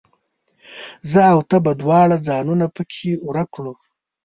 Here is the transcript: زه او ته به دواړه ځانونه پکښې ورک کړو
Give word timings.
زه 1.11 1.21
او 1.33 1.39
ته 1.49 1.57
به 1.63 1.71
دواړه 1.81 2.15
ځانونه 2.27 2.65
پکښې 2.75 3.11
ورک 3.25 3.47
کړو 3.55 3.73